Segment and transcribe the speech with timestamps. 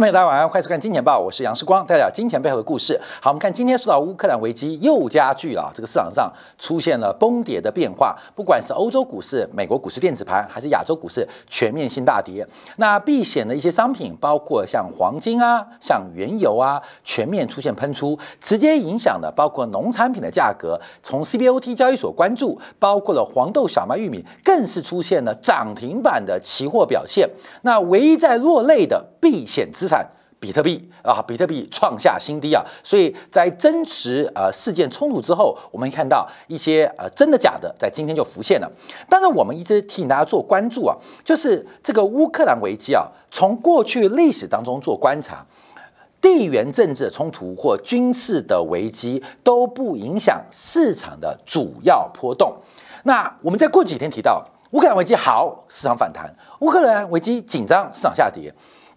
[0.00, 2.98] 朋友大家晚上好，快速看《金钱报》，我是杨世光，带来金钱背后的故事。
[3.20, 12.48] 好，我们看今天说到乌克兰危机又加剧了，这个市场上出现了崩跌的变化，不管是欧洲股市、美国股市电子盘，还是亚洲股市全面性大跌。
[12.76, 20.80] 那避险的一些商品，包括像黄金啊、像原油啊，全面出现喷出，直接影响的包括农产品的价格。
[21.02, 27.28] 从 CBOT 交易所关注，包括了黄豆、小麦、玉米，更是出现了涨停板的期货表现。
[27.60, 30.08] 那唯一在落泪的避险资产。
[30.40, 38.72] 比特币啊，比特币创下新低啊，所以在真实呃事件冲突之后，我们看到一些呃真的假的在今天就浮现了。
[39.06, 45.44] 当然，我们一直提醒大家做关注啊，就是这个乌克兰危机啊，从过去历史当中做观察，
[46.22, 52.56] 地缘政治冲突或军事的危机都不影响市场的主要波动。
[53.02, 58.50] 那我们在过几天提到乌克兰危机好，市场反弹；乌克兰危机紧张，市场下跌。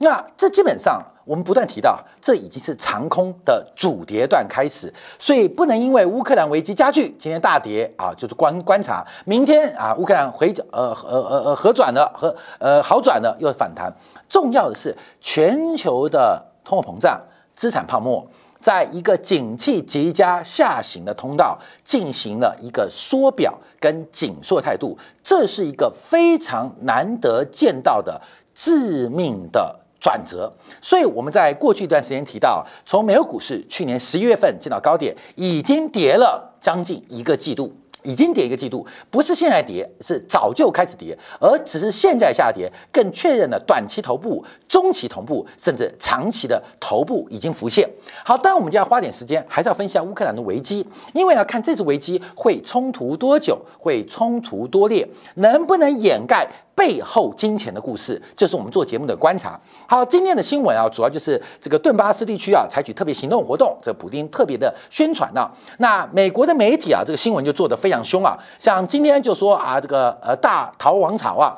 [0.03, 1.01] 那这基本上。
[1.25, 13.89] 我们不断提到，这已经是长空的主跌段开始，所以不能因为乌克兰危机加剧，今天大跌啊，就是观观察，明天啊，乌克兰回呃呃呃呃和转了和呃好转了又反弹。
[14.27, 17.17] 重要的是，全球的通货膨胀、
[17.55, 18.27] 资产泡沫，
[18.59, 28.21] 在一个景气极佳下行的通道进行了一个缩表跟紧缩态度，这是一个非常难得见到的
[28.53, 29.79] 致命的。
[30.03, 30.51] 转折，
[30.81, 37.73] 所以我们在过去一段时间提到，从美国股市去年十一月份见到高点，已经跌了将近一个季度。
[38.05, 47.89] 已经跌一个季度，不是现在跌，是早就开始跌，而只是现在下跌，更确认了短期头部、中期头部，甚至长期的头部已经浮现。
[48.25, 56.45] 好，当然我们就要花点时间，还是要分析下乌克兰的危机，因为要看这次危机会冲突多久，会冲突多烈，能不能掩盖
[56.75, 59.57] 背后金钱的故事，这是我们做节目的观察。
[59.87, 65.49] 好，今天的新闻啊，主要就是这个顿巴斯地区啊，采取特别行动活动，这普丁特别的宣传呢。
[65.77, 67.93] 那美国的媒体啊，这个新闻就做得非。
[67.93, 71.55] 常凶啊，像今天就说啊，这个呃大逃亡潮啊，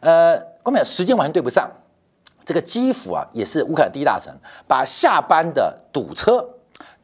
[0.00, 1.70] 呃，根本时间完全对不上。
[2.44, 4.34] 这个基辅啊，也是乌克兰第一大城，
[4.66, 6.44] 把下班的堵车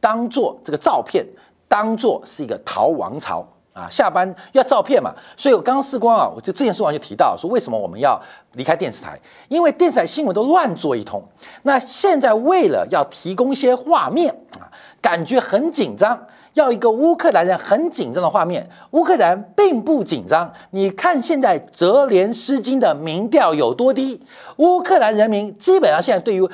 [0.01, 1.25] 当做这个照片，
[1.69, 5.15] 当做是一个逃亡潮啊，下班要照片嘛。
[5.37, 8.21] 所以我刚刚试光啊，我就之前说完就提到说，为什么我们要
[8.53, 9.19] 离开电视台？
[9.49, 11.23] 因为电视台新闻都乱做一通。
[11.63, 16.27] 那现在为了要提供一些画面啊，感觉很紧张。
[16.55, 20.53] 要一个乌克兰人很紧张的画面，乌克兰并不紧张。
[20.73, 24.21] 你看现在泽连斯基的民调有多低？
[24.57, 26.47] 乌克兰人民基本上现在对于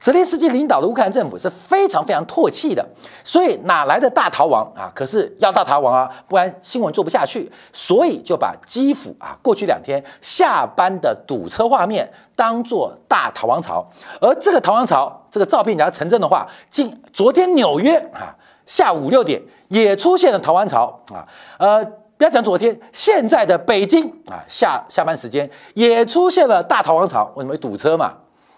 [0.00, 2.86] 泽连斯基领导的乌克兰政府是非常非常唾弃的。
[3.24, 4.90] 所以哪来的大逃亡啊？
[4.94, 7.50] 可是要大逃亡啊，不然新闻做不下去。
[7.72, 13.86] 所以就把基辅啊过去两天下班的堵车画面当做大逃亡潮。
[14.20, 18.34] 而这个逃亡潮，这个照片你要成真的话，今昨天纽约啊。
[18.66, 21.24] 下午六点也出现了逃亡潮啊，
[21.56, 21.84] 呃，
[22.18, 28.12] 不要讲昨天，现在的北京啊，下下班时间也出现了大逃亡潮，为什么会堵车嘛？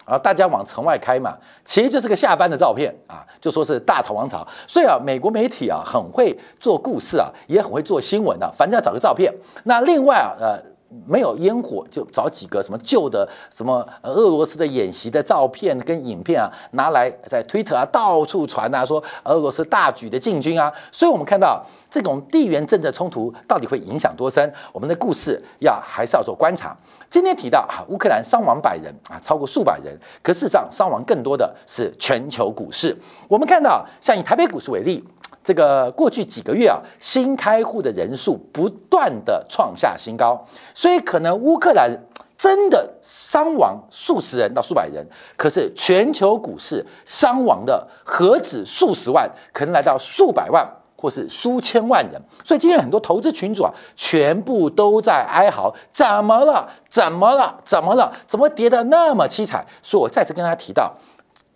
[0.09, 4.45] 然后，大家往城外开嘛，其实就是个下班的照片啊，就说是大逃亡潮。
[4.67, 9.31] 所以啊，美国媒体啊很会做故事啊，也很会做新闻的，反正要找个照片。
[9.65, 10.59] 那另外啊，呃。
[11.05, 20.71] 没有烟火，就找几个什么旧的什么俄罗斯的演习的照片跟影片啊，拿来在推特啊到处传啊，说俄罗斯大举的进军啊。
[20.91, 26.75] 所以我们看到这种地缘政治冲突到底会影响多深，我们的故事要还是要做观察。
[27.09, 32.95] 今天提到啊，乌克兰伤亡百人啊，超过数百人，可事实上伤亡更多的是全球股市。
[33.27, 35.03] 我们看到，像以台北股市为例。
[35.43, 40.45] 这个过去几个月啊，新开户的人数不断的创下新高，
[40.75, 41.89] 所以可能乌克兰
[42.37, 45.05] 真的伤亡数十人到数百人，
[45.35, 50.65] 可是全球股市伤亡的何止数十万，可能来到数百万
[50.95, 52.21] 或是数千万人。
[52.43, 56.69] 所以今天很多投资群主啊，全部都在哀嚎：怎么了？
[56.87, 57.59] 怎么了？
[57.63, 58.13] 怎么了？
[58.27, 59.65] 怎么跌得那么凄惨？
[59.81, 60.93] 所以我再次跟大家提到，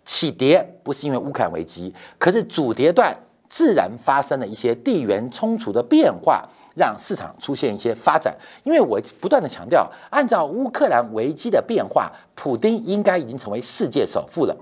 [0.04, 3.16] 起跌不是因为乌克兰危机，可是主跌段。
[3.48, 8.36] 自然发生了一些地缘冲突的变化，让市场出现一些发展。
[8.64, 14.56] 因为我不断的强调，按照乌克兰危机的变化，普京应该已经成为世界首富了。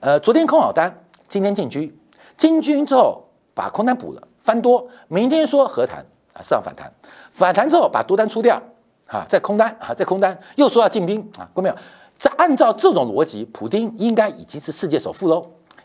[0.00, 1.96] 呃，昨天空好单，今天进军，
[2.36, 3.24] 进军之后
[3.54, 4.86] 把空单补了，翻多。
[5.08, 6.04] 明天说和谈
[6.34, 6.92] 啊，市场反弹，
[7.32, 8.60] 反弹之后把多单出掉，
[9.06, 11.76] 啊，再空单啊，再空单，又说要进兵啊，过没有？
[12.16, 15.44] 在按照这种逻辑，普京应该已经是世界首富喽。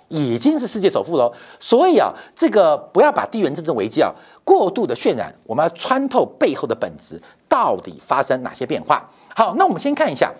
[0.09, 4.11] 已经是世界首富喽，所以啊，这个不要把地缘政治危机啊
[4.44, 9.07] 过度的渲染，我们要穿透背后的本质，到底发生哪些变化？
[9.35, 10.33] 好，那我们先看一下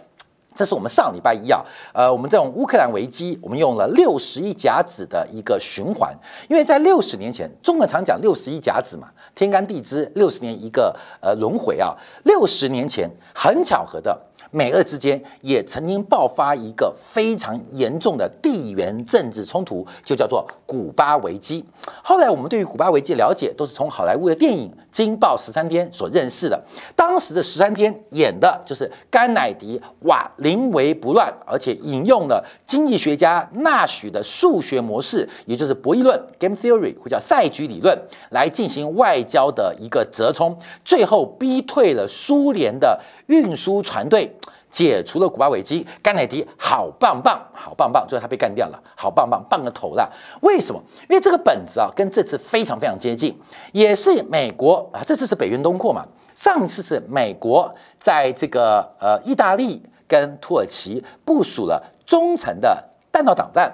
[0.56, 1.63] 这是我们上礼拜一啊，
[1.94, 6.13] 呃，我们这种乌克兰危机，我们用了六十一甲子的一个循环，
[6.50, 14.19] 因为在六十年前，中文常讲六十一甲子嘛，天干地支六十年一个呃轮回啊，六十年前很巧合的。
[14.51, 21.63] 美俄之间也曾经爆发一个非常严重的地缘政治冲突，就叫做古巴危机。
[22.04, 26.60] 后来我们对于古巴危机了解，都是从好莱坞的电影《惊爆十三天》所认识的。
[26.96, 37.95] 当时的十三天演的就是甘乃迪哇临危不乱，而且引用了经济学家纳许的数学模式，也就是博弈论 （Game Theory） 或叫赛局理论，
[38.31, 44.36] 来进行外交的一个折冲，最后逼退了苏联的运输船队。
[44.69, 50.07] 解除了古巴危机，甘乃迪好棒棒，好棒棒，最后他被干掉了，好棒棒，棒个头啦！
[50.42, 50.80] 为什么？
[51.10, 53.36] 因为这个本子啊，跟这次非常非常接近，
[53.71, 56.06] 也是美国啊，这次是北约东扩嘛，
[56.36, 63.71] 上次是美国在这个呃意大利跟土耳其部署了中程的弹道导弹，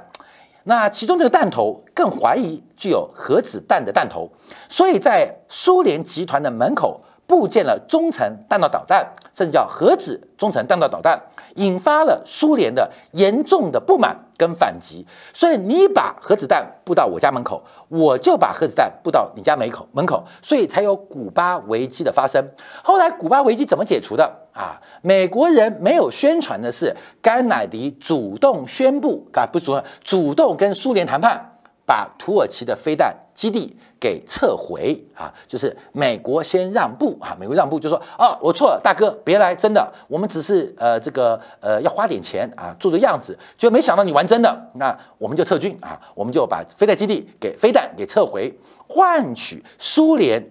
[0.63, 4.31] 那其中这个弹头更怀疑具有核子弹的弹头，
[4.69, 7.01] 所以在苏联集团的门口。
[7.27, 11.19] 部建了中程弹道导弹，甚至叫核子中程弹道导弹，
[11.55, 15.05] 引发了苏联的严重的不满跟反击。
[15.33, 22.43] 所以你把核子弹布到我家门口，我就把核子弹布到你家门口门口，所以才有古巴危机的发生。
[22.83, 24.79] 后来古巴危机怎么解除的啊？
[25.01, 31.54] 美国人没有宣传的是甘乃迪主动宣布啊，不主动主动跟苏联谈判。
[31.85, 48.51] 把土耳其的飞弹基地给撤回啊，就是美国先让步啊，美国让步就说哦，我错了，大哥别来，真的，我们只是呃这个呃要花点钱啊，做做样子，就没想到你玩真的，那我们就撤军啊，我们就把飞弹基地给飞弹给撤回，
[48.87, 50.43] 换取苏联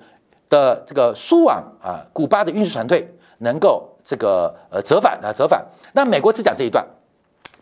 [0.48, 5.64] 的这个苏往啊古巴的运输船队能够这个呃折返啊折返。
[5.92, 6.86] 那美国只讲这一段，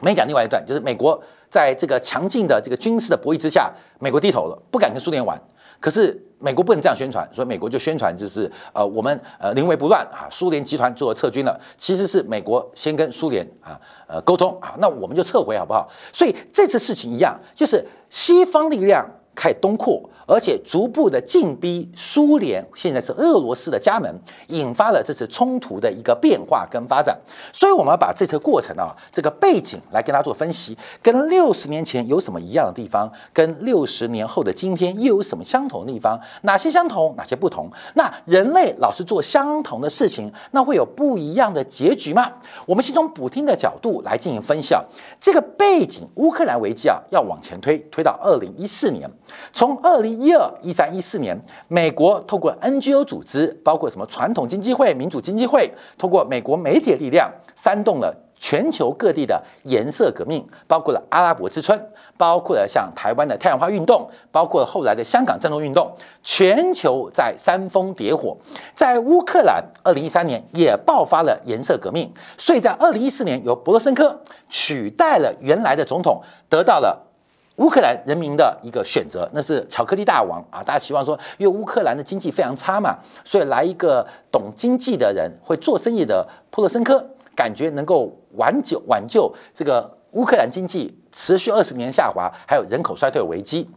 [0.01, 1.23] 没讲另外一段，就是美国。
[1.53, 3.71] 在这个强劲的这个军事的博弈之下，
[4.01, 5.39] 美国低头了，不敢跟苏联玩。
[5.79, 11.61] 可是美国不能这样宣传，所以美国就宣传就是呃我们呃临危不乱啊，苏联集团做了撤军了。
[11.77, 15.87] 其实是美国先跟苏联啊呃沟通啊，那我们就撤回好不好？
[16.11, 20.03] 所以这次事情一样，就是西方力量开东扩。
[20.25, 24.09] 而且逐步的进逼苏联，现在是俄罗斯的家门，
[24.47, 27.19] 引发了这次冲突的一个变化跟发展。
[27.53, 36.19] 所以我们要把这次过程啊，这个背景来跟大家做分析，跟六十年前有什么一样的地方，跟六十年后的今天又有什么相同的地方？
[36.43, 37.69] 哪些相同，哪些不同？
[37.95, 42.31] 那人类老是做相同的事情，那会有不一样的结局吗？
[42.65, 44.83] 我们先从补听的角度来进行分析啊。
[45.21, 49.11] 这个背景，乌克兰危机啊，要往前推，推到二零一四年，
[49.53, 50.13] 从二零。
[50.23, 51.37] 一二一三一四年，
[51.69, 61.77] 美国透过 NGO 组织，包括什么传统经济会、民主经济会，通过美国媒体的力量，煽动了全球各地的颜色革命，包括了阿拉伯之春，
[62.17, 65.91] 包括了像台湾的太阳花运动，包括后来的香港战斗运动，
[66.23, 68.37] 全球在煽风点火。
[68.75, 77.09] 在乌克兰，二零一三年也爆发了颜色革命，所以在二零一四年由博罗申科取代了原来的总统，得到了。
[77.57, 80.63] 乌克兰人民的一个选择，那是巧克力大王啊！
[80.63, 87.05] 大家希望说，因为乌克兰的经济非常差嘛，所以来一个懂经济的人，会做生意的普罗申科，
[87.37, 93.69] 感觉能够挽救挽救这个乌克兰经济持续二十年下滑，还有人口衰退危机。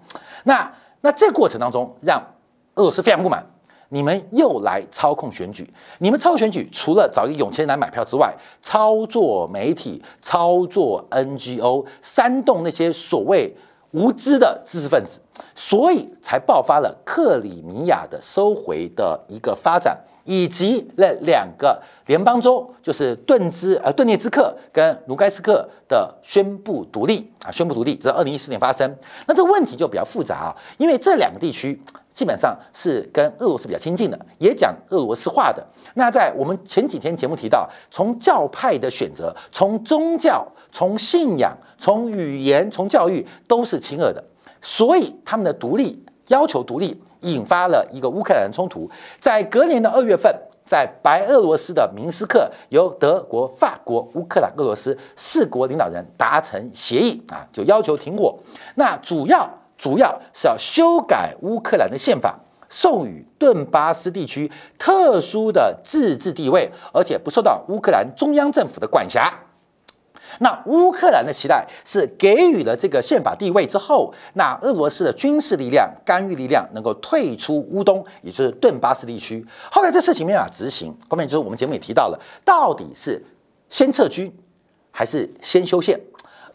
[0.45, 2.21] 那那这过程当中，让
[2.75, 3.45] 俄罗斯非常不满，
[3.89, 13.55] 你们又来操控选举，你们操控选举，除了找一个有钱人来买票之外，操作媒体，操作 NGO，煽动那些所谓。
[13.91, 15.21] 无知的知识分子，
[15.55, 28.93] 所以才爆发了克里米亚的收回的一个发展，以及那两个联邦州，就是顿兹呃顿涅茨克跟卢盖斯克的宣布独立啊，宣布独立，这是二零一四年发生。
[29.27, 31.81] 那这个问题就比较复杂啊，因为这两个地区
[32.15, 35.63] 基本上是跟俄罗斯比较亲近的，也讲俄罗斯话的。
[35.93, 40.43] 那在我们前几天节目提到，从教派的选择，从宗教。
[40.71, 44.21] 从信仰、从语言、从教育都是亲俄的，
[44.61, 48.89] 所以他们的独立要求独立，引发了一个乌克兰冲突。
[49.17, 58.37] 在隔年的二月份，在白俄罗斯的明斯克，由德国、法国、乌克兰、俄罗斯四国领导人达成协议啊，就要求停火。
[58.75, 62.39] 那主要主要是要修改乌克兰的宪法，
[62.69, 69.33] 授予顿巴斯地区特殊的自治地位，而且不受到乌克兰中央政府的管辖。
[70.39, 79.45] 那乌克兰的期待是给予了这个宪法地位之后，那俄罗斯的军事力量、干预力量能够退出乌东，也就是顿巴斯地区。
[79.71, 83.23] 后来这事情没法执行，后面就是我们节目也提到了，到底是
[83.69, 84.33] 先撤军，
[84.91, 85.97] 还是先修宪？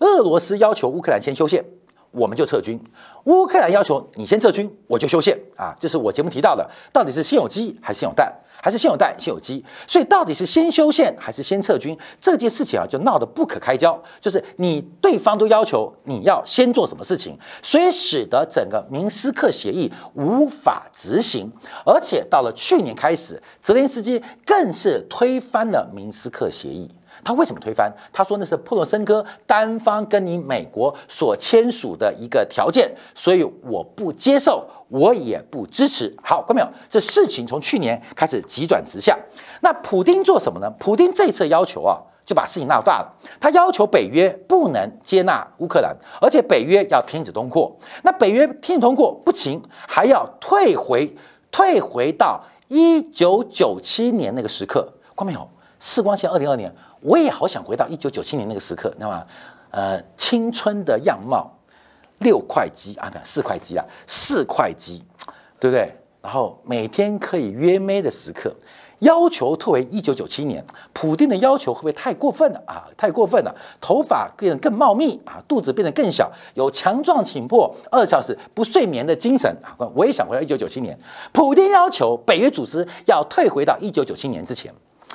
[0.01, 1.65] 俄罗斯要求乌克兰先修宪，
[2.11, 2.79] 我们就撤军；
[3.25, 5.75] 乌克兰要求你先撤军，我就修宪啊！
[5.79, 8.33] 这是我节目提到的，到底是先有鸡还是先有蛋？
[8.63, 13.99] 还是先有蛋先有鸡，所以到底是先修宪还是先撤军这件事情啊，就闹得不可开交。
[14.21, 21.51] 就是你对方都要求你要先做什么事情，所以使得整个明斯克协议无法执行。
[21.87, 26.91] 而且到了去年开始，泽连斯基更是推翻了明斯克协议。
[27.25, 27.93] 他为什么推翻？
[28.13, 36.15] 他说那是普罗申科单方跟你美国所签署的一个条件，所以我不接受，我也不支持。
[36.23, 36.69] 好，看到没有？
[36.89, 39.19] 这事情从去年开始急转直下。
[39.61, 40.71] 那普京做什么呢？
[40.79, 43.13] 普京这次要求啊，就把事情闹大了。
[43.39, 47.77] 他要求北约不能接纳乌克兰，而且北约要停止通过。
[48.03, 51.15] 那北约停止通过不行，还要退回，
[51.51, 54.83] 退回到一九九七年那个时刻。
[55.15, 55.47] 看到没有？
[55.79, 56.75] 四光线二零二年。
[57.01, 59.27] 我也好想回到一九九七年那个时刻，那么，
[59.71, 61.51] 呃，青春的样貌，
[62.19, 65.03] 六块肌啊，不，四块肌啊，四块肌，
[65.59, 65.95] 对不对？
[66.23, 68.55] 然后每天可以约妹的时刻，
[68.99, 70.63] 要求退回一九九七年。
[70.93, 72.85] 普丁的要求会不会太过分了啊？
[72.95, 79.73] 太过分了，头发变得更茂密啊，肚子变得更小，有强壮紧迫、二小时不睡眠的精神啊！
[79.95, 80.99] 我也想回到一九九七年。
[81.33, 84.71] 普丁要求北约组织要退回到一九九七年之前。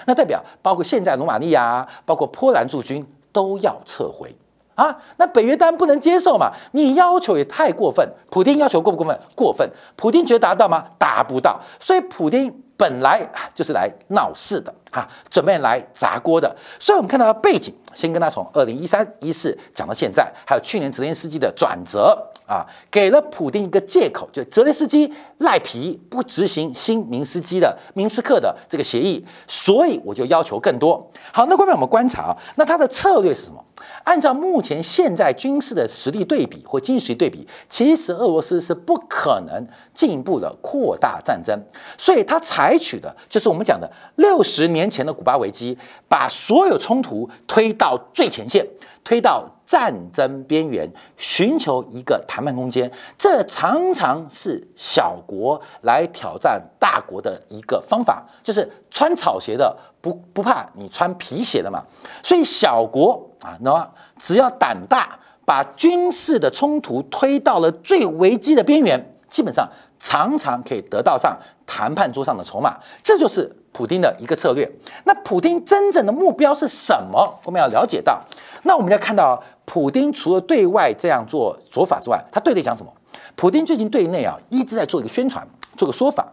[0.05, 4.35] 那代表包括现在罗马尼亚，包括波兰驻军都要撤回。
[4.75, 4.95] 啊！
[5.17, 6.51] 那北约当然不能接受嘛！
[6.73, 9.19] 你要求也太过分，普京要求过不过分？
[9.33, 9.69] 过分！
[9.95, 10.85] 普京觉得达到吗？
[10.97, 11.59] 达不到。
[11.79, 16.55] 所以普京本来就是来闹事的啊，准备来砸锅的。
[16.79, 22.31] 所以我们看到背景，先跟他从二零一三一四讲到现在，还有去年泽连斯基的转折。
[22.47, 31.11] 啊，给了普京一个借口，就泽连斯基赖皮不执行新明斯基的明斯克的这个协议，所以我就要求更多。
[31.33, 33.59] 好，那后面我们观察啊，那他的策略是什么？
[34.03, 41.59] 按照目前现在军事的实力对比或经济实力对比，其实俄罗斯是不可能进一步的扩大战争，
[41.97, 45.77] 所以他采取的就是我们讲的六十年前的古巴危机，
[46.07, 48.65] 把所有冲突推到最前线。
[49.03, 61.83] 推到战争边缘，寻求一个谈判空间，这常常是小国来挑战大国的一个方法，就是穿草鞋的不不怕你穿皮鞋的嘛。
[62.23, 63.87] 所以小国啊，那
[64.17, 72.75] 只要胆大，把军事的冲突推到了最危机的边缘，基本上常常可以得到上谈判桌上的筹码。
[73.03, 74.69] 这就是普京的一个策略。
[75.03, 77.39] 那普京真正的目标是什么？
[77.43, 78.19] 我们要了解到。
[78.63, 82.91] 那我们要看到，普京除了对外这样做做法之外，他对内讲什么？
[83.35, 85.45] 普京最近对内啊一直在做一个宣传，
[85.77, 86.25] 做个说法，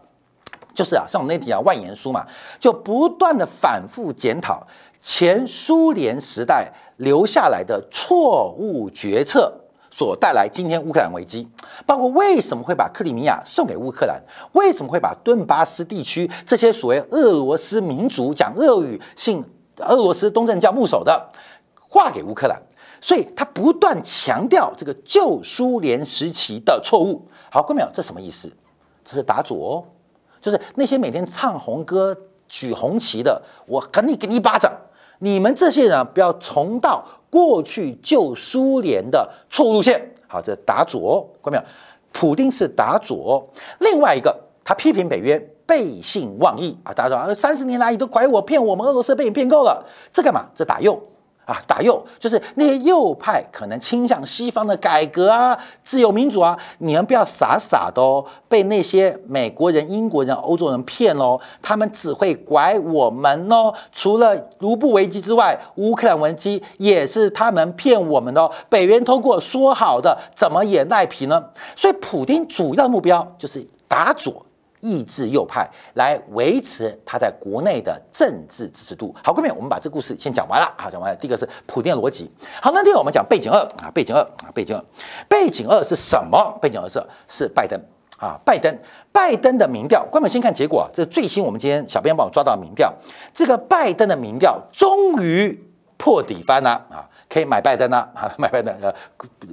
[0.72, 2.24] 就是啊，像我们那题啊万言书嘛，
[2.58, 4.66] 就不断的反复检讨
[5.00, 9.52] 前苏联时代留下来的错误决策
[9.90, 11.46] 所带来今天乌克兰危机，
[11.84, 19.44] 包括为什么会把克里米亚送给乌克兰，为什么会把顿巴斯地区这些所谓俄罗斯民族讲俄语、信
[19.78, 21.30] 俄罗斯东正教牧首的。
[21.94, 22.58] 划给乌克兰，
[23.02, 27.28] 所以他不断强调这个旧苏联时期的错误。
[27.50, 28.50] 好，各位朋友，这什么意思？
[29.04, 29.84] 这是打左哦，
[30.40, 32.16] 就是那些每天唱红歌、
[32.48, 34.72] 举红旗的，我肯定给你一巴掌。
[35.22, 40.12] 你们这些人不要重蹈过去旧苏联的错误路线。
[40.26, 41.62] 好，这打左，看到没有，
[42.12, 43.48] 普丁是打左。
[43.78, 46.92] 另外一个，他批评北约背信忘义啊！
[46.92, 50.46] 大家说，三十年来你都拐我骗我们，俄罗斯被你骗够了，这干嘛？
[50.56, 51.00] 这打右。
[51.44, 63.74] 啊，打右就是那些右派可能倾向西方的改革啊、自由民主啊，你们不要傻傻的哦，被那些美国人、英国人、欧洲人骗哦，他们只会拐我们哦。
[63.90, 68.50] 除了卢布危机之外，乌克兰危机也是他们骗我们的哦。
[68.68, 71.44] 北约通过说好的，怎么也赖皮呢？
[71.74, 74.46] 所以，普京主要目标就是打左。
[74.82, 79.14] 抑制右派来维持他在国内的政治支持度。
[79.22, 80.70] 好，各位，我们把这故事先讲完了。
[80.76, 81.16] 好，讲完了。
[81.16, 82.28] 第一个是普遍逻辑。
[82.60, 84.84] 好，那第二我们讲背景二啊，背景二啊，背景二，
[85.28, 86.58] 背景二是什么？
[86.60, 87.80] 背景二是是拜登
[88.18, 88.76] 啊，拜登，
[89.12, 90.04] 拜登的民调。
[90.10, 92.92] 关们先看结果，这最新我们今天小编帮我抓到民调，
[93.32, 95.56] 这个拜登的民调终于
[95.96, 98.92] 破底翻了啊，可以买拜登了啊， 买拜登呃，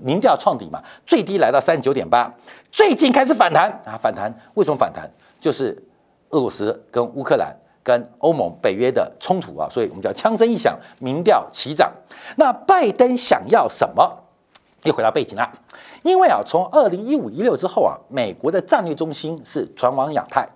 [0.02, 2.34] 民调创底嘛，最低来到三十九点八，
[2.72, 5.08] 最近开始反弹啊，反弹，为什么反弹？
[5.40, 5.78] 就是
[6.30, 11.92] 俄罗斯跟乌克兰跟欧盟北约的冲突啊，所以我们叫枪声一响，民调齐涨。
[12.38, 14.18] 那拜登想要什么？
[14.84, 15.52] 又回到背景了，
[16.04, 20.48] 因为啊，从二零一五一六之后啊，美国的战略中心是转往亚太，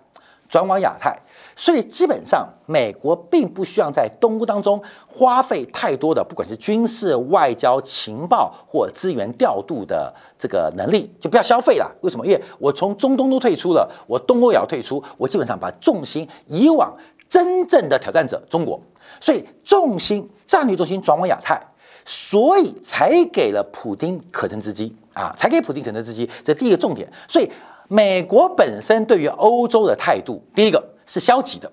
[0.47, 1.19] 转往亚太。
[1.55, 11.95] 所以基本上，美国并不需要在东欧当中花费太多的，不管是军事、外交、情报或资源调度的这个能力，就不要消费了。
[12.01, 12.25] 为什么？
[12.25, 16.91] 因为我从中东都退出了，我东欧也要退出，我基本上把重心移往
[17.29, 18.81] 真正的挑战者中国，
[19.21, 21.61] 所以重心战略重心转往亚太，
[22.03, 27.07] 所以才给了普京可乘之机啊，才给普京可乘之机，这第一个重点。
[27.27, 27.47] 所以
[27.87, 30.92] 美国本身对于欧洲的态度，第一个。
[31.05, 31.71] 是消极的，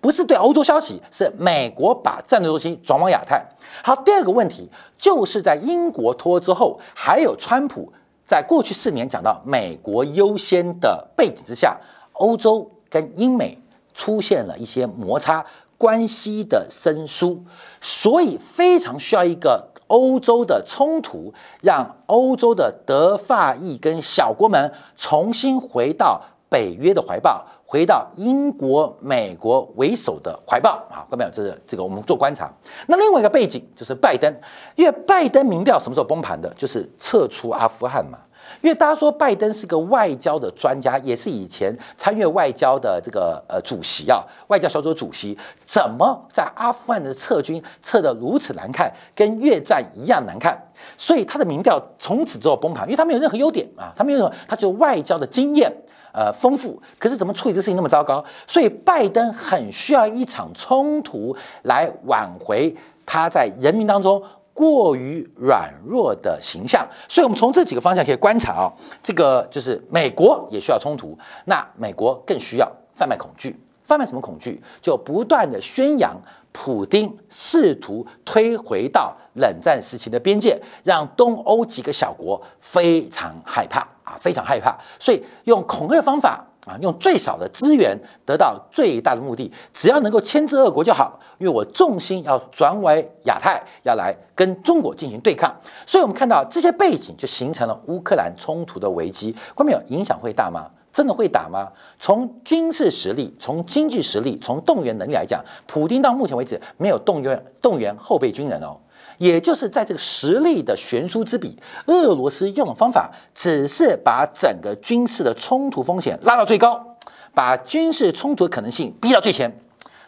[0.00, 3.44] 不是对欧洲消极，是美国把战略中心转往亚太。
[3.82, 7.92] 好，第二个问题就是在英国脱欧之后，还有川普
[8.24, 11.78] 在过去四年讲到美国优先的背景之下，
[12.12, 13.58] 欧洲跟英美
[13.94, 15.44] 出现了一些摩擦，
[15.76, 17.44] 关系的生疏，
[17.80, 26.22] 所以非常需要一个欧洲的冲突，让欧洲的德法意跟小国们重新回到
[26.52, 27.42] 北约的怀抱。
[27.64, 32.52] 回到英国、美国为首的怀抱啊，各位朋友，这是这个我们做观察。
[32.86, 34.30] 那另外一个背景就是拜登，
[34.76, 36.52] 因为拜登民调什么时候崩盘的？
[36.54, 38.18] 就是撤出阿富汗嘛。
[38.60, 50.60] 因为大家说拜登是个外交的专家，也是以前参与外交的这个呃主席啊，外交小组主席，怎么在阿富汗的撤军撤得如此难看，跟越战一样难看？
[50.98, 55.74] 所以他的民调从此之后崩盘，因为他没有任何优点啊，他没有什么，他就外交的经验。
[56.12, 58.22] 呃，丰富，可是怎么处理这事情那么糟糕？
[58.46, 62.74] 所以拜登很需要一场冲突来挽回
[63.06, 66.86] 他在人民当中过于软弱的形象。
[67.08, 73.58] 所以，我们从这几个方向可以观察啊，这个就是美国也需要冲突，那美国更需要贩卖恐惧。
[73.82, 74.62] 贩卖什么恐惧？
[74.80, 76.14] 就不断的宣扬
[76.52, 84.16] 普京试图推回到冷战时期的边界，让东欧几个小国非常害怕啊。
[84.20, 91.18] 非常害怕，所以用恐吓方法啊，用最少的资源得到最大的目的，只要能够牵制俄国就好。
[91.38, 95.52] 因为我重心要转为亚太，要来跟中国进行对抗。
[95.84, 99.34] 所以我们看到这些背景，就形成了乌克兰冲突的危机。
[99.54, 99.82] 关没有？
[99.88, 100.70] 影响会大吗？
[100.92, 101.72] 真的会打吗？
[101.98, 108.76] 从军事实力、从经济实力、从动员能力来讲，普京到目前为止没有动员动员后备军人哦。
[109.18, 116.96] 也就是在这个实力的悬殊之比，俄罗斯用的方法只是把整个军事的冲突风险拉到最高，
[117.32, 119.60] 把军事冲突的可能性逼到最前。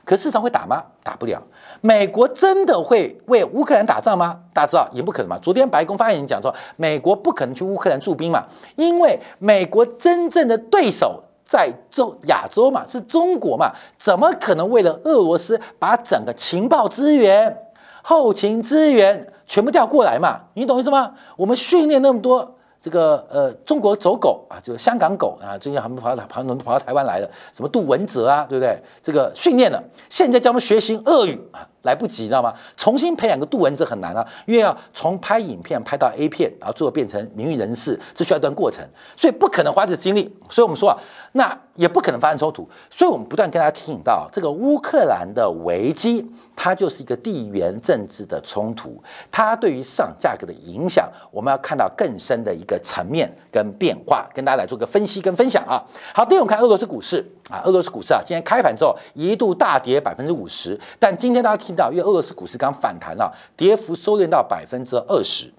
[0.04, 0.82] 可市场会打吗？
[1.02, 1.42] 打不了。
[1.84, 4.40] 美国真的会为乌克兰打仗吗？
[4.54, 5.38] 大家知道也不可能嘛。
[5.42, 8.42] 昨天白宫发言人讲说，美国不可能去乌克兰驻兵嘛，
[8.74, 17.54] 因为美国真正的对手在中亚洲嘛，是中国嘛，怎么可能为了俄罗斯把整个情报资源？
[18.00, 20.40] 后勤资源全部调过来嘛？
[20.54, 21.12] 你懂意思吗？
[21.36, 28.82] 我们训练那么多这个呃中国走狗啊，就是香港狗啊，最近还没跑到跑跑跑到台湾来的，什么杜文泽啊，对不对？
[29.02, 31.68] 这个训练了，现在叫我们学习俄语啊。
[31.84, 32.52] 来不及，知道吗？
[32.76, 38.84] 重新培养个杜文泽很难啊，因为要从拍影片拍到 A 片，然后最后变成名誉人士，这需要一段过程，
[39.16, 40.34] 所以不可能花这精力。
[40.50, 40.98] 所以我们说啊，
[41.32, 42.68] 那也不可能发生冲突。
[42.90, 55.82] 所以我们不断跟大家提醒到，这个乌克兰的危机，它就是一个地缘政治的冲突，它对于市场价格的影响，我们要看到更深的一个层面跟变化，跟大家来做个分析跟分享啊。
[56.14, 61.73] 好，第二我们看俄罗斯股市啊，俄罗斯股市啊，今天开盘之后一度大跌百分之五十，但今天大家听。
[61.90, 65.52] 因为俄罗斯股市刚反弹了，跌幅收敛到百分之二十，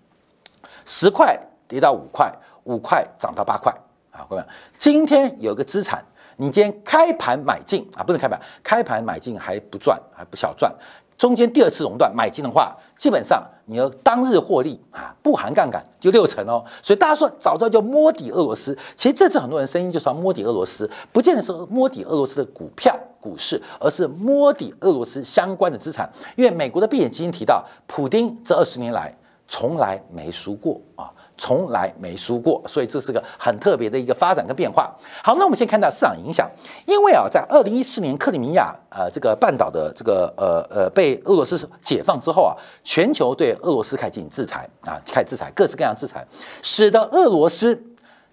[0.85, 2.31] 十块跌到五块，
[2.63, 3.73] 五块涨到八块
[4.11, 4.25] 啊！
[4.29, 4.43] 各位，
[4.77, 6.03] 今天有个资产，
[6.37, 10.73] 你今天开盘买进啊，不能开盘，开盘买进还不赚，还不小赚。
[11.17, 16.61] 中间第二次熔断买进的话，基本上你要当日获利啊，不含杠杆就六成哦。
[16.81, 22.93] 所以大家说早知道就摸底俄罗斯，其实这次很多人声音就是要摸底俄罗斯，不见得是摸底俄罗斯的股票。
[23.25, 29.11] 股市，而是摸底俄罗斯相关的资产，因为美国的避险基金提到，普京这二十年来
[29.47, 34.93] 从来没输过啊，从来没输过，所以这是个很特别的一个发展跟变化。
[35.23, 36.47] 好，那我们先看到市场影响，
[36.85, 46.23] 因为啊，在二零一四年克里米亚呃这个半岛的这个呃呃被俄罗斯解放之后啊，全球对俄罗斯开始进行制裁啊，开始制裁各式各样制裁，
[46.61, 47.81] 使得俄罗斯。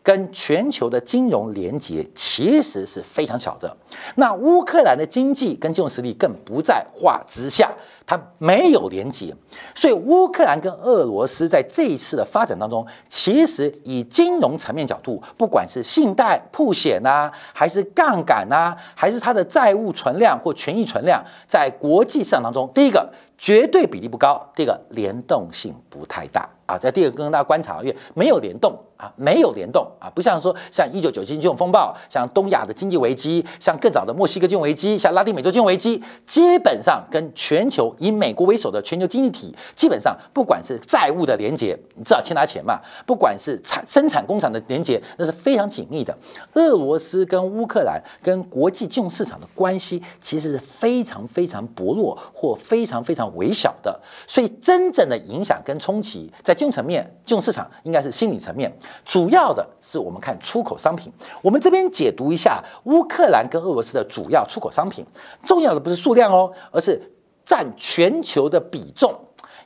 [0.02, 3.76] 跟全球的金融连接其实是非常小的，
[4.16, 7.70] 那乌克兰的经济跟金融实力更不在话之下，
[8.06, 9.34] 它没有连接，
[9.74, 23.12] 所以乌克兰跟俄罗斯在这一次的发展当中，其实以金融层面角度，不管是信贷、铺险呐，还是杠杆呐，还是它的债务存量或权益存量，在国际市场当中，第一个。
[23.38, 26.78] 绝对比例不高，第二个联动性不太大啊。
[26.78, 46.16] 在第二个跟大家观察，因为没有联动啊，没有联动啊，不像说像一九九七金融风暴，像东亚的经济危机，像更早的墨西哥金融危机，像拉丁美洲金融危机，基本上跟全球以美国为首的全球经济体，基本上不管是债务的连接，你至少欠他钱嘛，不管是产生产工厂的连接，那是非常紧密的。
[46.52, 53.22] 俄罗斯跟乌克兰跟国际金融市场的关系，其实是非常非常薄弱或非常非常。
[53.36, 58.70] 微小的，所以真正的影响跟冲击，在金融层面、金融市场应该是心理层面。
[59.04, 65.06] 主要的是我们看出口商品，我们这边解读一下乌克兰跟俄罗斯的主要出口商品。
[65.44, 67.00] 重要的不是数量哦，而是
[67.44, 69.14] 占全球的比重，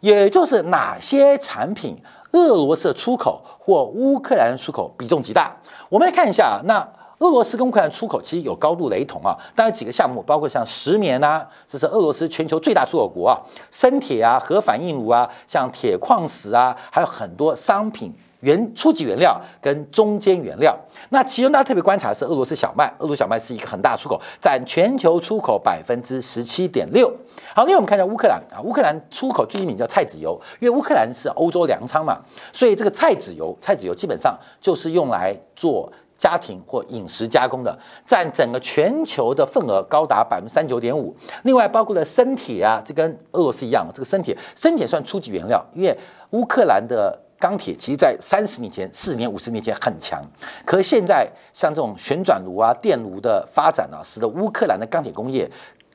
[0.00, 1.96] 也就是哪些产品
[2.32, 5.56] 俄罗斯的出口或乌克兰出口比重极大。
[5.88, 6.88] 我们来看一下那。
[7.20, 20.77] 俄罗斯跟乌克兰出口其实有高度雷同啊，但有几个项目，包括像石棉啊，这是俄罗斯全球最大出口国啊，生铁啊、核反应炉啊，像铁矿石啊，还有很多商品原初级原料跟中间原料。
[21.11, 27.12] 那其中大家特别观察的是俄罗斯小麦，俄罗斯小麦是一个很大出口，占全球出口百分之十七点六。
[27.55, 32.18] 好，另外我们看一下乌克兰啊，乌克兰出口最一名叫菜籽油，因为乌克兰是欧洲粮仓嘛，
[32.53, 35.92] 所以这个菜籽油，菜籽油基本上就是用来做。
[36.18, 41.14] 家庭或饮食加工的，占整个全球的份额高达百分之三九点五。
[41.42, 45.94] 另外包括了生铁啊，这跟俄罗斯一样，这个生铁，生铁算初级原料，因为
[46.31, 50.22] 乌克兰的钢铁其实在三十年前、四十年、五十年前很强，
[50.64, 55.51] 可是现在像这种旋转炉啊、电炉的发展呢，使得乌克兰的钢铁工业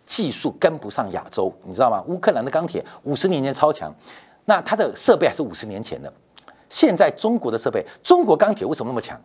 [0.05, 2.03] 技术跟不上亚洲，你知道吗？
[2.07, 3.91] 乌克兰的钢铁五十年前超强，
[4.45, 6.11] 那它的设备还是五十年前的，
[6.69, 9.19] 现在中国的设备，中国钢铁为什么那么强？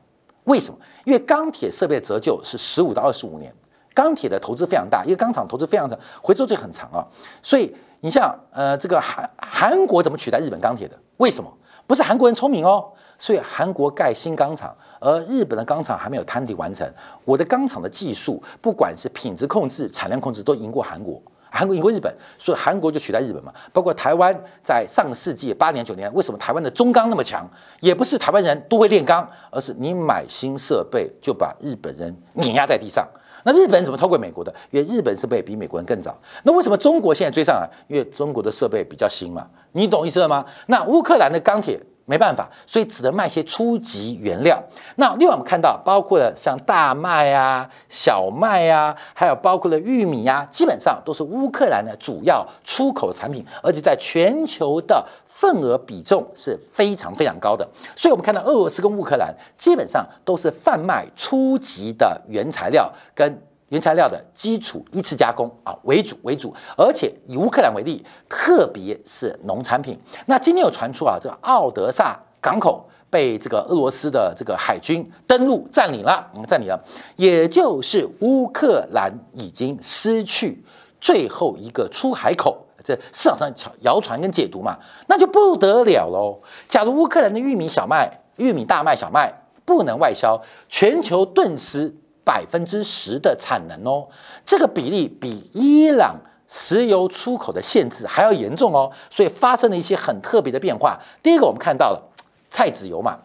[0.44, 0.78] 为什么？
[1.04, 3.52] 因为钢铁设备折旧是十五到二十五年，
[3.92, 7.04] 钢铁的投资非常大，因为钢厂投资非常长，回收率很长啊。
[7.42, 10.98] 所以你像呃这个韩韩国怎么取代日本钢铁的？
[11.18, 11.52] 为什么？
[11.86, 12.92] 不是韩国人聪明哦。
[13.18, 16.86] 所以韩国盖新钢厂，而日本的钢厂还没有摊底完成。
[17.24, 21.18] 我的钢厂的技术，不管是品质控制、产量控制，都赢过韩国。
[21.48, 23.50] 韩国赢过日本，所以韩国就取代日本嘛。
[23.72, 27.48] 包括台湾在上个世纪八年九年，为什么台湾的中钢那么强？
[27.80, 33.08] 也不是台湾人都会炼钢，而是你买新设备就把日本人碾压在地上。
[33.46, 34.52] 那日本怎么超过美国的？
[34.72, 36.18] 因为日本设备比美国人更早。
[36.42, 37.70] 那为什么中国现在追上来？
[37.86, 39.46] 因为中国的设备比较新嘛。
[39.70, 40.44] 你懂意思了吗？
[40.66, 41.80] 那乌克兰的钢铁。
[42.06, 44.62] 没办法，所以只能卖些初级原料。
[44.94, 57.68] 那另外我们看到，包括了像大麦啊、小麦啊，还有包括了玉米呀，基本上都是乌克兰的主要出口产品，而且在全球的份额比重是非常非常高的。
[57.94, 63.42] 所以我们看到俄罗斯跟乌克兰基本上都是贩卖初级的原材料跟。
[63.70, 69.98] 原材料的基础一次加工啊为主为主，而且以乌克兰为例，特别是农产品。
[70.26, 76.80] 那今天有传出啊，这个奥德萨港口被这个俄罗斯的这个海军登陆占领了，占领了，
[77.16, 80.64] 也就是乌克兰已经失去
[81.00, 82.64] 最后一个出海口。
[82.84, 86.40] 这市场上谣传跟解读嘛，那就不得了喽。
[86.68, 91.92] 假如乌克兰的玉米、小麦、玉米、大麦、小麦不能外销，全球顿时。
[92.26, 94.08] 百分之十的产能哦，
[94.44, 96.16] 这个比例比伊朗
[96.48, 100.98] 石油出口的限制还要严重哦，所以发生了一些很特别的变化。
[101.22, 102.02] 第一个，我们看到了
[102.50, 103.16] 菜籽油嘛，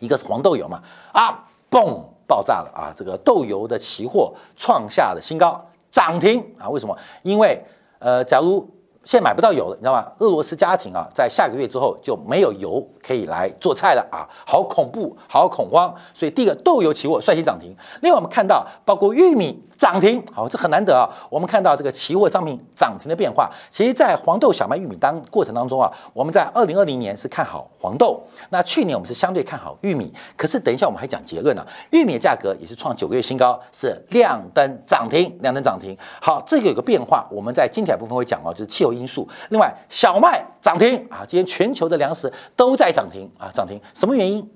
[0.00, 2.92] 一个是黄豆油嘛，啊，嘣，爆炸了啊！
[2.96, 6.68] 这个豆油的期货创下了新高，涨停啊！
[6.68, 6.98] 为什么？
[7.22, 7.62] 因为
[8.00, 8.68] 呃，假如
[9.06, 10.04] 现在买不到油了，你知道吗？
[10.18, 15.94] 俄罗斯家庭啊，在下个月之后就没有油可以来做菜了啊，好恐怖，好恐慌。
[16.12, 17.72] 所以第一个豆油期货率先涨停。
[18.02, 19.62] 另外我们看到，包括玉米。
[19.76, 21.04] 涨停，好，这很难得啊。
[21.28, 30.10] 我们看到这个期货商品涨停的变化，其实，在黄豆、小麦、玉米当过程当中啊，我们在二零二零年是看好黄豆，那去年我们是相对看好玉米。
[30.34, 35.94] 可是等一下我们还讲结论呢，玉米的价格也是创九个月新高，是亮灯涨停，亮灯涨停。
[36.22, 39.28] 好，这个有个变化，我们在今天部分会讲哦，就是气候因素。
[39.50, 44.48] 另外，小麦涨停啊，今天全球的粮食都在涨停啊，涨停，什么原因？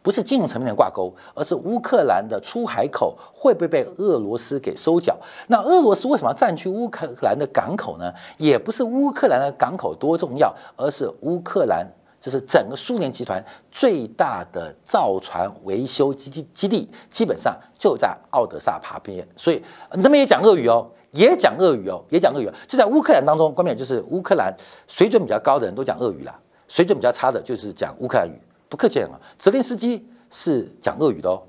[0.00, 5.18] 不是金融层面的挂钩，而是乌克兰的出海口会不会被俄罗斯给收缴？
[5.46, 8.12] 那俄罗斯为什么要占据乌克兰的港口呢？
[8.36, 19.26] 也不是乌克兰的港口多重要，而是乌克兰这是整个苏联集团最大的造船维修基地基地，基本上就在奥德萨旁边。
[19.38, 19.62] 所以
[20.02, 22.50] 他们也讲俄语哦，也讲俄语哦，也讲俄语。
[22.68, 24.54] 就在乌克兰当中，关键就是乌克兰
[24.86, 28.38] 水准比较高的人都讲俄语啦，水准比较差的就是讲乌克兰语。
[28.68, 31.40] 不客气啊，泽连斯基是讲俄语的哦。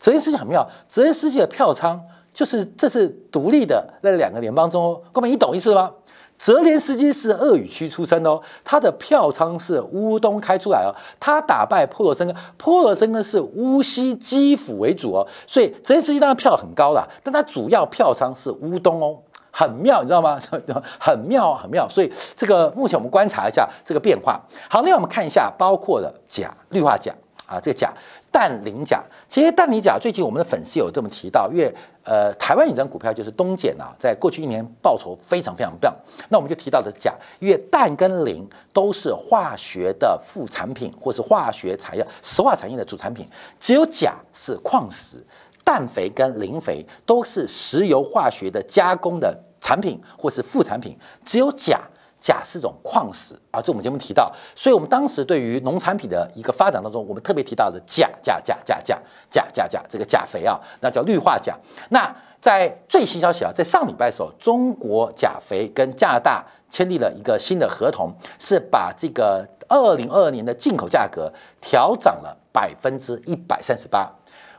[0.00, 2.00] 泽连斯基很妙，泽连斯基的票仓
[2.34, 5.92] 就是这次独立的那两个联邦中哦，各位你懂意思吗？
[6.38, 10.90] 泽连斯基是鄂语区出身的哦，他的票仓是乌东开出来哦，
[11.20, 19.16] 他打败波罗申科，波罗申科是乌西基辅为主哦，所以泽连斯基当然票很高了，但他主要票仓是乌东哦，
[19.52, 20.40] 很妙，你知道吗？
[20.98, 21.88] 很妙，很妙。
[21.88, 24.40] 所以这个目前我们观察一下这个变化。
[24.68, 27.14] 好，那我们看一下，包括了钾、氯化钾
[27.46, 27.92] 啊，这个钾。
[28.32, 35.94] 氮磷钾，其实氮磷钾最近我们的粉丝有这么提到，因为呃台湾有张股票就是东碱啊，在过去一年报酬非常非常棒。
[36.30, 43.28] 那我们就提到的钾，因为氮跟磷都是化学的副产品，或是化学材料、石化产业的主产品，
[43.60, 45.22] 只有钾是矿石，
[45.62, 51.78] 氮肥跟磷肥都是石油化学的加工的产品或是副产品，只有钾。
[52.22, 61.58] 钾是一种矿石啊，这我们节目提到，所以我们当时对于农产品的一个发展当中，我们特别提到的钾、钾、钾、钾、钾、钾、钾、钾这个钾肥啊，那叫氯化钾。
[61.90, 74.08] 那在最新消息啊，在上礼拜的时候，中国钾肥跟加拿大签订了一个新的合同，是把这个二零二二年的进口价格调涨了百分之一百三十八。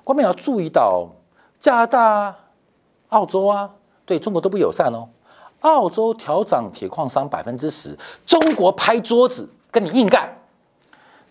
[0.03, 1.07] 观众要注意到，
[1.61, 2.35] 加拿大、
[3.07, 3.69] 澳洲啊，
[4.05, 5.07] 对中国都不友善哦。
[5.63, 10.29] 澳洲调涨铁矿商百分之十，中国拍桌子跟你硬干。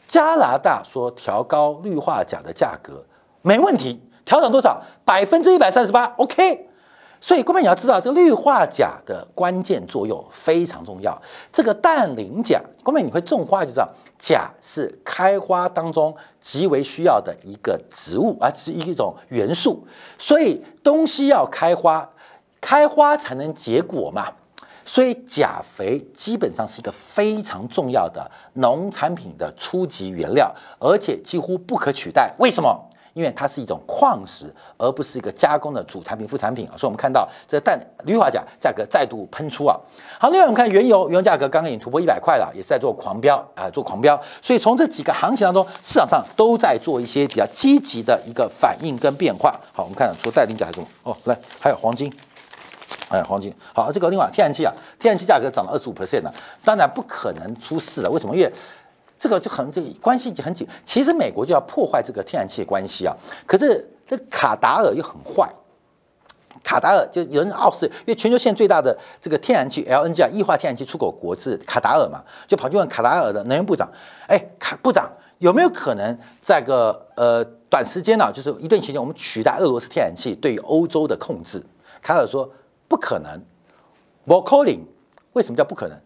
[0.09, 3.03] 加拿大说调高氯化钾的价格
[3.41, 4.83] 没问题，调涨多少？
[5.05, 6.69] 百分之一百三十八，OK。
[7.21, 11.17] 所以，各位你要知道，这个氯化钾的关键作用非常重要。
[11.53, 19.87] 这个氮磷钾，各位你会种花就知道，钾是开花当中极为需要的一个植物，而是一种元素。
[20.19, 22.09] 所以，东西要开花。
[22.63, 24.29] 开花才能结果嘛，
[24.85, 32.33] 所以钾肥基本上是一个非常重要的农产品的初级原料，而且几乎不可取代。
[32.39, 32.89] 为什么？
[33.15, 36.73] 因为它是一种矿石，而不是一个加工的主产品、副产品啊。
[36.79, 39.79] 所以，我们看到这氮氯化钾价格再度喷出啊。
[40.19, 44.19] 好，另外我们看原油，原油价格刚刚已经突破一百块了，也是在做狂飙啊，做狂飙。
[44.41, 49.61] 所以，从这几个行情当中，市场上都在做一些比较积极的一个反应跟变化。
[49.75, 50.87] 好，我们看除了氮磷钾还有什么？
[51.03, 52.11] 哦，来，还有黄金。
[53.09, 58.11] 哎，黄金好，这个另外天然气啊，天然气价格涨了二十五 percent 了，当然不可能出事了。
[58.11, 58.35] 为什么？
[58.35, 58.53] 因为
[59.19, 60.67] 这个就很这关系就很紧。
[60.85, 63.15] 其实美国就要破坏这个天然气的关系啊，
[63.47, 65.49] 可是这卡达尔又很坏。
[66.65, 73.87] 卡达尔就有人傲视，因为全球现在最大的这个天然气 LNG 啊，液化天然气出口国是卡达尔嘛，就跑去问卡达尔的能源部长，
[74.27, 81.63] 哎，卡部长有没有可能在个呃短时间呢，就是一段时间，我们取代俄罗斯天然气对于欧洲的控制？
[82.01, 82.51] 卡达尔说。
[82.93, 83.41] 不可能
[84.27, 84.81] vocalling
[85.33, 85.99] 为什么叫不可能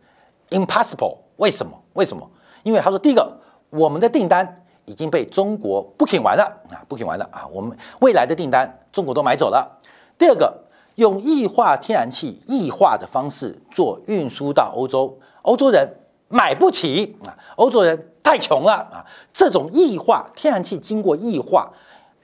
[0.50, 1.72] ？Impossible，为什么？
[1.94, 2.30] 为什么？
[2.62, 3.36] 因为他说，第一个，
[3.70, 9.80] 我们的订单已经被中国 booking 完了啊，booking 完了啊，我们未来的订单中国都买走了。
[10.16, 10.56] 第二个，
[10.94, 15.92] 用液化天然气液化的方式做运输到欧洲，欧洲人
[16.28, 19.04] 买不起啊，欧洲人太穷了啊。
[19.32, 21.68] 这种液化天然气经过液化，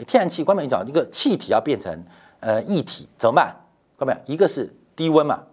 [0.07, 1.93] 天然气，关门讲，一个气体要变成
[2.39, 3.57] 呃液体怎么办？
[4.03, 4.35] 看到没有？
[4.35, 5.45] 一个是低温嘛，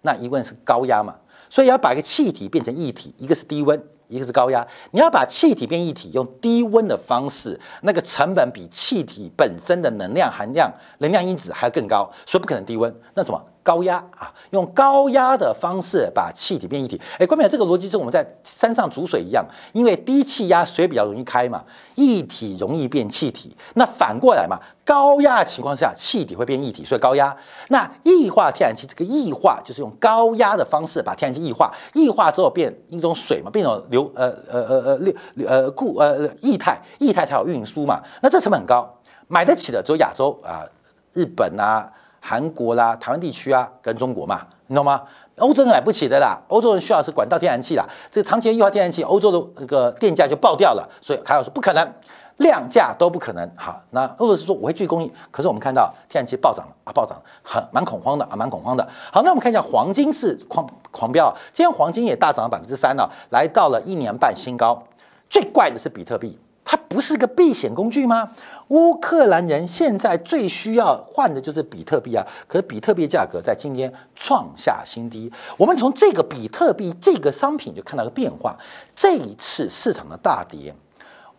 [0.00, 1.16] 那一个是高压嘛，
[1.50, 4.66] 所以要把一个气体变成液体，一个是低温，一个是高压。
[4.92, 12.94] 你要把气体变液体，用低温的方式，那个成本比气体本身的能量含量、能量因子还要更高，所以不可能低温。
[13.14, 13.44] 那什么？
[13.62, 17.00] 高压啊，用高压的方式把气体变液体。
[17.18, 21.62] 哎，关键这个逻辑是我们在山上煮水一样，因为低气压水比较容易开嘛，
[21.94, 23.56] 液体容易变气体。
[23.74, 27.36] 那反过来嘛，高压情况下气体会变液体，所以高压。
[27.68, 35.14] 那液化天然气这个液化就是用高压的方式把天然气液化，液化之后变一种水嘛，变成流呃呃呃呃流
[35.48, 38.02] 呃固呃液态，液态才有运输嘛。
[38.22, 38.92] 那这成本很高，
[39.28, 40.66] 买得起的只有亚洲啊，
[41.12, 41.92] 日本啊。
[42.24, 45.02] 韩国啦、台湾地区啊，跟中国嘛，你懂吗？
[45.38, 47.84] 欧洲人买不起的啦，欧洲人需要是管道天然气啦。
[48.10, 51.92] 这个长期液化天然气，欧洲的那个电价就爆掉了，所以还有说不可能，
[52.36, 53.50] 量价都不可能。
[53.56, 58.86] 好，那俄罗斯说我会继续供应，可是我们看到天然气暴涨了啊，暴涨，很蛮恐慌的啊，蛮恐慌的。
[59.10, 64.80] 好，那我们看一下黄金是狂狂飙，今天黄金也大涨了百分之三了，来到了一年半新高。
[65.28, 66.38] 最怪的是比特币。
[66.64, 68.30] 它不是个避险工具吗？
[68.68, 72.26] 乌克兰人现在最需要换的就是比特币啊！
[72.46, 75.30] 可是比特币价格在今天创下新低。
[75.58, 78.56] 我们从这个比特币这个商品就看到个变化。
[78.94, 80.74] 这一次市场的大跌，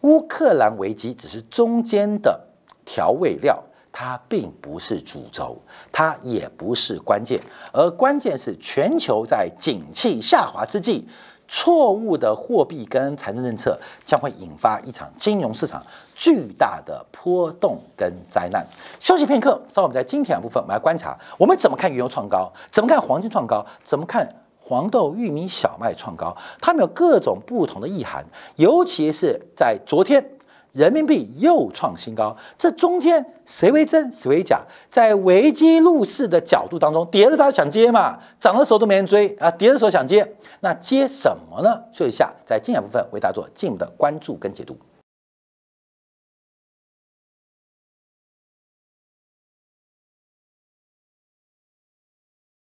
[0.02, 2.40] 乌克兰危机只是中间的
[2.86, 5.60] 调味料，它并不是主轴，
[5.92, 7.40] 它也不是关键。
[7.72, 11.08] 而关键是全球在景气下滑之际。
[11.56, 15.86] 错误的货币跟财政政策将会引发一场金融市场
[16.16, 18.66] 巨大的波动跟灾难。
[19.00, 24.28] 休息片刻，稍后我们在今天的部分，我们来观察我们怎么看原油创高，怎么看黄金创高，怎么看
[24.60, 30.33] 黄豆、玉米、小麦创高，它们有各种不同的意涵，尤其是在昨天。
[30.74, 34.60] 人民币又创新高，这中间谁为真谁为假？
[34.90, 40.28] 在危机入市的角度当中，跌了他想接嘛，涨的时候都没人追啊，跌的时候想接，
[40.62, 41.80] 那接什么呢？
[41.92, 44.76] 说一下，在精彩部分为大家做进一步的关注跟解读。